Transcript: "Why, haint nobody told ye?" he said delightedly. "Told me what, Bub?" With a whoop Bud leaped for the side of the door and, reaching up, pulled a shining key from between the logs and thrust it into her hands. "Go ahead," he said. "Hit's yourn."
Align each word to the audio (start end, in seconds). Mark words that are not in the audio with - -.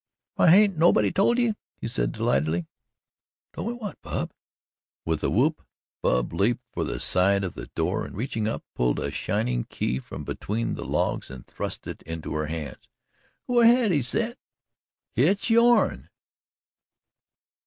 "Why, 0.33 0.49
haint 0.49 0.79
nobody 0.79 1.11
told 1.11 1.37
ye?" 1.37 1.53
he 1.79 1.87
said 1.87 2.11
delightedly. 2.11 2.65
"Told 3.53 3.67
me 3.67 3.73
what, 3.75 4.01
Bub?" 4.01 4.31
With 5.05 5.23
a 5.23 5.29
whoop 5.29 5.61
Bud 6.01 6.33
leaped 6.33 6.63
for 6.73 6.83
the 6.83 6.99
side 6.99 7.43
of 7.43 7.53
the 7.53 7.67
door 7.75 8.03
and, 8.03 8.17
reaching 8.17 8.47
up, 8.47 8.63
pulled 8.73 8.97
a 8.97 9.11
shining 9.11 9.63
key 9.65 9.99
from 9.99 10.23
between 10.23 10.73
the 10.73 10.85
logs 10.85 11.29
and 11.29 11.45
thrust 11.45 11.85
it 11.85 12.01
into 12.01 12.33
her 12.33 12.47
hands. 12.47 12.87
"Go 13.45 13.59
ahead," 13.59 13.91
he 13.91 14.01
said. 14.01 14.37
"Hit's 15.13 15.51
yourn." 15.51 16.09